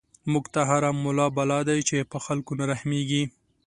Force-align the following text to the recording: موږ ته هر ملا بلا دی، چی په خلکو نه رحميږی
موږ 0.31 0.45
ته 0.53 0.61
هر 0.69 0.83
ملا 1.03 1.27
بلا 1.35 1.59
دی، 1.67 1.79
چی 1.87 2.09
په 2.11 2.17
خلکو 2.25 2.51
نه 2.59 2.65
رحميږی 2.71 3.23